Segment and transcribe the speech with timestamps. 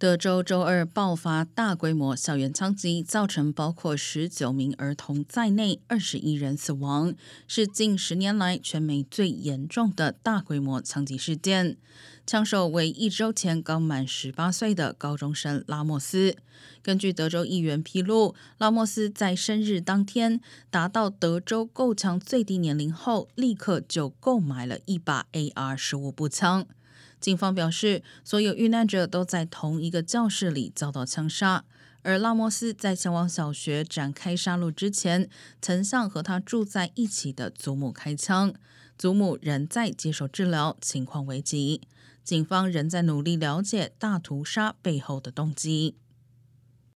[0.00, 7.12] 德州周二爆发大规模校园枪击，造成包括十九名儿童在内二十一人死亡，
[7.46, 11.76] 是近十年来全美最严重的大规模枪击事件。
[12.26, 16.34] 枪手为一周前刚满十八岁的高中生拉莫斯。
[16.82, 20.40] 根据德州议员披露，拉莫斯在生日当天
[20.70, 26.66] 达到德州购枪最低年龄后，立刻就购买了一把 AR 十五步枪。
[27.20, 31.64] 警方表示，所有遇难者都在同一个教室里遭到枪杀，
[32.02, 35.28] 而拉莫斯在前往小学展开杀戮之前，
[35.60, 38.54] 曾向和他住在一起的祖母开枪。
[38.96, 41.80] 祖母仍在接受治疗，情况危急。
[42.22, 45.96] 警方仍在努力了解大屠杀背后的动机。